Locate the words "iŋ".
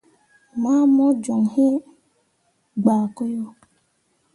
1.65-1.73